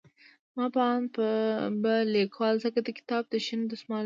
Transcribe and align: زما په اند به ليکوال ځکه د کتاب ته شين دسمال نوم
زما 0.51 0.65
په 0.75 0.81
اند 0.93 1.09
به 1.83 1.93
ليکوال 2.15 2.55
ځکه 2.65 2.79
د 2.83 2.89
کتاب 2.97 3.23
ته 3.31 3.37
شين 3.45 3.61
دسمال 3.71 3.97
نوم 3.97 3.99